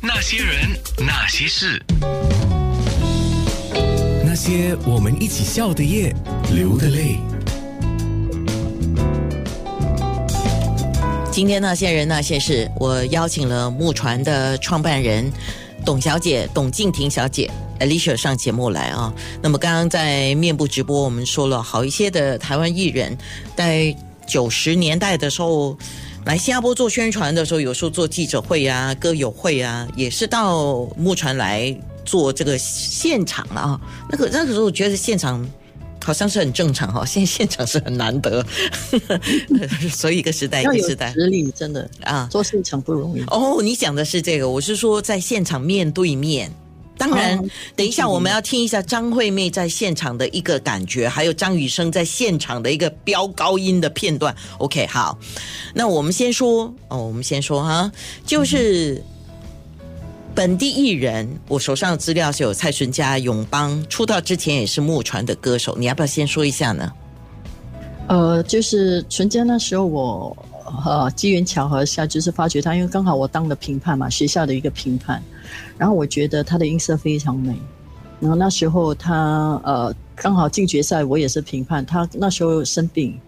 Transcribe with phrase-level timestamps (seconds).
[0.00, 1.82] 那些人，那些事，
[4.24, 6.14] 那些我们一起笑的夜，
[6.52, 7.16] 流的泪。
[11.32, 15.28] 今天那些人那些事，我邀请了木船的创办人
[15.84, 19.12] 董小姐董静婷小姐 Alicia 上节目来啊。
[19.42, 23.18] 那么刚刚在面部直播，我们说了好一些的台湾艺人，
[23.56, 23.94] 在
[24.28, 25.76] 九十年代的时候。
[26.28, 31.74] 来新加坡做宣传的时候，有时候做记者会啊、歌友会啊，也是到木船来
[32.04, 33.80] 做这个现场了啊。
[34.10, 35.48] 那个那个时候，我觉得现场
[36.04, 38.44] 好像是很正常哈，现在现场是很难得，
[39.90, 43.22] 所以一个时代一个时代，实力真的啊，做现场不容易。
[43.28, 46.52] 哦，你讲的是这个，我是说在现场面对面。
[46.98, 47.38] 当然，
[47.76, 54.34] 等一下我们要听一下张惠妹在现场的一个感觉，还有张雨生在现场的一个飙高音的片段。
[54.58, 55.16] OK，好，
[55.72, 57.90] 那我们先说哦，我们先说哈，
[58.26, 59.00] 就是
[60.34, 66.92] 本地艺人，我手上的资料是有蔡淳佳、永邦，出道之前也是木船的歌手，你要不要先说一下呢？
[68.08, 70.36] 呃，就是淳佳那时候我
[70.84, 75.22] 呃机缘巧合下，就是发觉他，因为刚好我当了评判嘛，学校的一个评判。
[75.76, 77.54] 然后我觉得他的音色非常美，
[78.20, 81.84] 然后那时候他呃刚好进决赛，我也是评判。
[81.86, 83.18] 他那时候生病，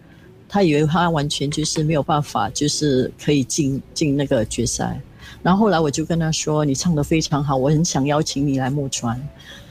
[0.48, 5.00] 他以为他完全就是没有办法，就是可以进进那个决赛。
[5.42, 9.18] 然后后来我就跟他说：“你唱的非常好，我很想邀请你来木船。”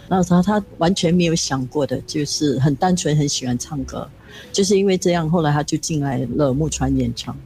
[0.08, 4.09] 那他他完全没有想过的，就是很单纯很喜欢唱歌，
[4.52, 7.38] 就是因为这样，后来他就进来了木船演唱。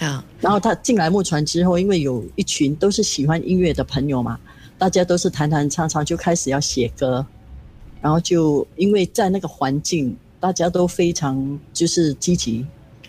[0.00, 4.40] 啊，然后他进来木船之后，因为有一群都是喜欢音乐的朋友嘛，
[4.78, 7.24] 大家都是弹弹唱唱，就开始要写歌，
[8.00, 12.64] 然后就因为在那个环境，大家都非常就是积极，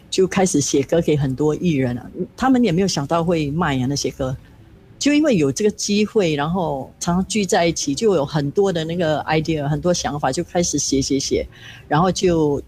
[0.09, 2.06] 就开始写歌给很多艺人啊。
[2.36, 4.36] 他们也没有想到会卖啊那些歌，
[5.00, 11.47] 就因为有这个机会，然后常常聚在一起，就有很多的那个 idea，很多想法，就开始写写写，
[11.88, 12.62] 然后就。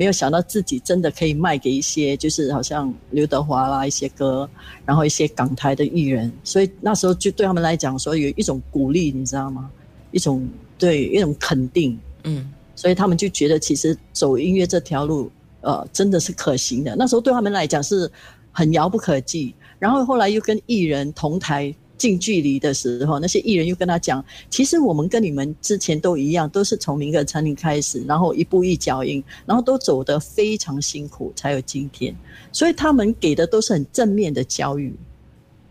[0.00, 4.48] 没有想到自己真的可以卖给一些，就是好像刘德华啦一些歌，
[4.86, 9.70] 然后一些港台的艺人，所以那时候就对他们来讲说有一种鼓励，你知道吗？
[10.10, 16.96] 一种对一种肯定，嗯，所以他们就觉得其实走音乐这条路，呃，真的是可行的。
[16.96, 18.10] 那时候对他们来讲是
[18.50, 21.74] 很遥不可及，然后后来又跟艺人同台。
[22.00, 32.16] 近距离的时候，那些艺人又跟他讲：“其实我们跟你们之前都一样，都是从民歌餐厅开始，然后一步一脚印，然后都走得非常辛苦，才有今天。
[32.52, 34.94] 所以他们给的都是很正面的教育，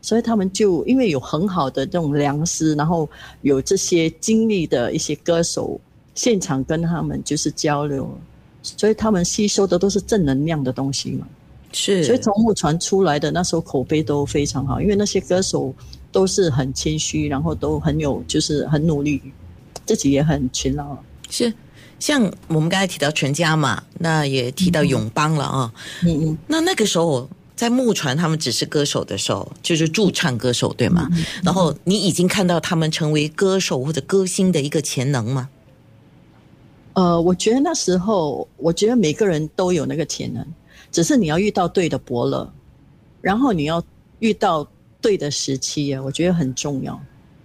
[0.03, 3.09] 所以他们就因为有很好的这种良师，然后
[3.41, 5.81] 有这些经历的一些歌手，
[6.13, 8.07] 现场跟他们就是交流，
[8.61, 11.27] 所以他们吸收的都是正能量的东西嘛。
[11.71, 15.73] 是，所以从木船出来的那时候口碑都非常好，因为那些歌手。”
[16.11, 19.21] 都是很谦虚，然后都很有，就是很努力，
[19.85, 20.97] 自己也很勤劳。
[21.29, 21.53] 是，
[21.99, 25.73] 像我们刚才提到全家嘛，那也提到永邦了啊。
[26.03, 26.37] 嗯嗯。
[26.47, 31.07] 那那个时候在木船，他们只是歌手的时候，就是驻唱歌手，对吗？
[31.43, 35.47] 然后你已经看到他们成为歌手或者歌星的一个潜能吗？
[36.93, 40.43] 呃，我觉得那时候，我觉得每个人都有那个潜能，
[40.91, 42.51] 只是你要遇到对的伯乐，
[43.21, 43.83] 然后你要
[44.17, 44.67] 遇到。
[45.01, 46.99] 对的时期啊，我觉得很重要。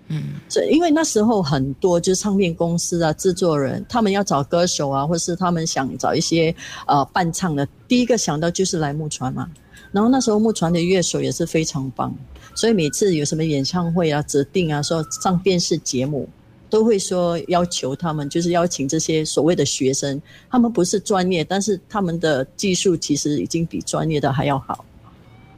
[0.09, 6.55] 嗯，这因为那时候很多就是唱片公司啊、制作人，他们要找歌手啊，或是他们想找一些
[6.87, 9.51] 呃伴唱的，第一个想到就是来木船嘛。
[9.93, 12.15] 然后那时候木船的乐手也是非常棒，
[12.55, 16.29] 所以每次有什么演唱会啊、指定啊，说上电视节目，
[16.69, 24.85] 都会说要求他们，就是邀请这些所谓的学生，他们不是专业，但是他们的技术其实已经比专业的还要好。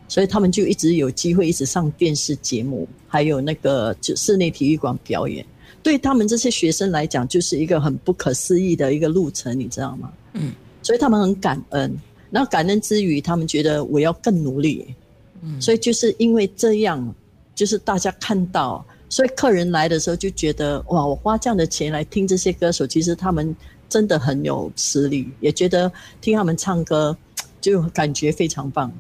[0.09, 5.45] 所以他们就一直有机会一直上电视节目，还有那个就室内体育馆表演。
[5.83, 10.13] 对他们这些学生来讲，就是一个很不可思议的一个路程，你知道吗？
[10.33, 10.53] 嗯。
[10.83, 11.97] 所以他们很感恩，
[12.31, 14.95] 然后感恩之余，他们觉得我要更努力。
[15.43, 15.61] 嗯。
[15.61, 17.15] 所以就是因为这样，
[17.55, 23.55] 就是大家看到，所以客人来的时候就觉得哇，我花这样的钱来听这些歌手，其实他们
[23.89, 25.91] 真的很有实力，也觉得
[26.21, 27.17] 听他们唱歌
[27.61, 28.93] 就感觉非常棒。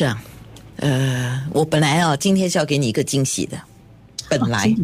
[0.00, 0.22] 是啊，
[0.76, 3.60] 呃，我本来啊，今天是要给你一个惊喜的，
[4.30, 4.74] 本来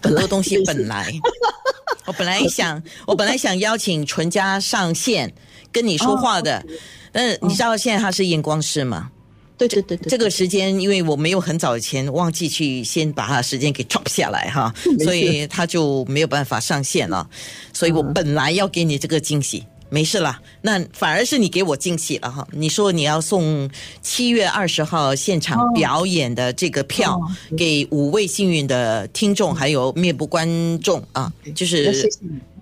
[0.00, 1.12] 很多东西本来，
[2.06, 5.34] 我本来想， 我本来想邀请纯家上线
[5.72, 6.64] 跟你说话的，
[7.10, 9.10] 但是你知道现在他是验光师吗？
[9.58, 17.28] 对对对对，这个时间因为我没有很早以前忘记去先把他的时间给 drop 下来哈，所以他就没有办法上线了，
[17.72, 19.64] 所以我本来要给你这个惊喜。
[19.92, 22.48] 没事啦，那反而是你给我惊喜了哈！
[22.52, 27.20] 你说你要送七月二十号现场表演的这个票哦
[27.58, 30.48] 给五位幸运的听众，还有面部观
[30.80, 32.08] 众啊，就是。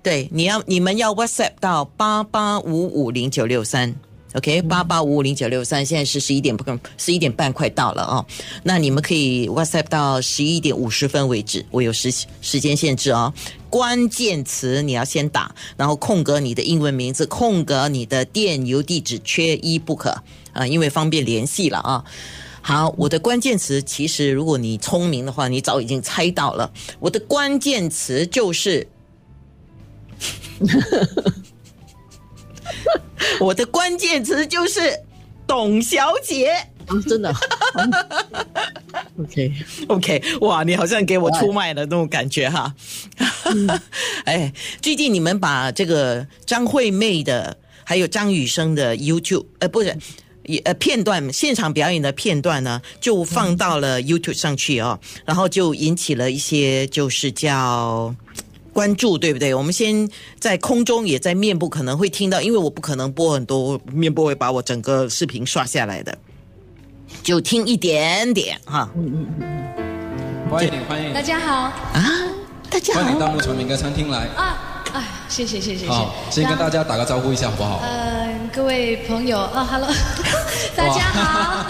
[0.02, 3.94] 对，你要你们要 WhatsApp 到八八五五零九六三。
[4.34, 6.64] OK，八八五五零九六三，现在是十一点不
[6.96, 8.24] 十一点半快到了哦。
[8.62, 13.34] 那你们可以 WhatsApp 到十一点五十分为止，我有时时间限制哦。
[13.68, 20.22] 关键词你要先打，然后空格你的英文名字，空格你的电邮地址，缺一不可
[20.52, 22.04] 啊，因为方便联系了啊。
[22.62, 26.72] 好，我的关键词其实如果你聪明的话，你早已经猜到了。
[27.00, 28.86] 我的关键词就是。
[33.40, 34.80] 我的关键词就是
[35.46, 36.52] 董小姐。
[36.86, 37.34] 啊，真的。
[39.18, 42.74] OK，OK，哇，你好像给我出卖了那种感觉哈。
[44.24, 44.52] 哎，
[44.82, 49.96] 最近你们把这个张惠妹的，还有张雨生的 YouTube，呃，不是。
[50.44, 58.12] 也呃，片段现场表演的片段呢，就放到了 YouTube 上去哦，然后就引起了一些就是叫
[58.72, 59.54] 关注，对不对？
[59.54, 60.08] 我们先
[60.38, 66.16] 在空中也在面部可能会听到，因为我不可能播很多，面部会把我整个视频刷下来的，
[67.22, 68.88] 就听一点点哈。
[70.50, 71.54] 欢迎欢迎大家好
[71.92, 72.02] 啊，
[72.70, 74.26] 大家好，欢迎到木船民歌餐厅来。
[74.36, 76.08] 啊，哎，谢谢谢谢谢谢。
[76.30, 77.80] 先跟大家打个招呼一下好不好？
[77.84, 79.88] 嗯、各位朋友，哦，Hello，
[80.74, 81.66] 大家好，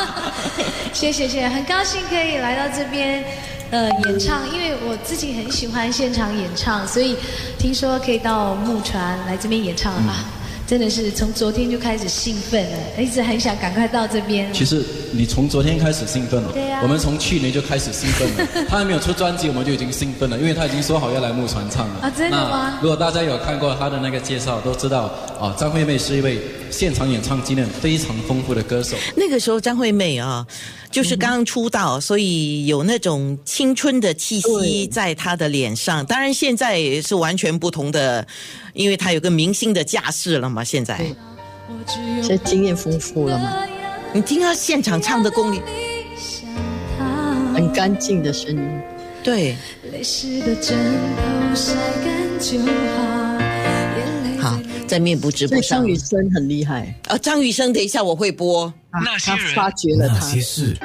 [0.93, 3.25] 谢谢谢谢，很高兴可以来到这边。
[3.71, 7.17] 呃，演唱，因为我自己很喜欢现场演唱，所以
[7.59, 10.25] 听说可以到木船来这边演唱啊，
[10.67, 14.53] 真的是从昨天就开始兴奋了，一直很想赶快到这边。
[14.53, 18.49] 其实你从昨天开始兴奋了，对呀我们从去年就开始兴奋了。
[18.69, 22.01] 他还没有出专辑，我们就已经兴奋了，因为他已经说好要来木船唱了。
[22.03, 26.41] 啊真的吗如果大家有看过他的那个介绍，都知道啊，张惠妹是一位
[26.71, 28.97] 现场演唱经验非常丰富的歌手。
[29.15, 30.45] 那个时候张惠妹啊，
[30.91, 36.05] 就是刚刚出道，所以有那种青春的气息在他的脸上。
[36.05, 38.27] 当然现在也是完全不同的，
[38.75, 40.65] 因为他有个明星的架势了嘛。
[40.65, 41.07] 现在对
[42.21, 43.65] 现在经验丰富了嘛，
[44.13, 45.61] 你听他现场唱的功力，
[47.55, 48.81] 很干净的声音。
[49.23, 49.55] 对，
[49.93, 50.77] 泪湿的枕
[51.17, 53.10] 头晒干就好。
[54.91, 58.65] 在面部直播上张雨生很厉害，啊，张雨生，等一下我会播。
[58.91, 60.15] 啊那些人他发掘了他。
[60.15, 60.77] 那些事。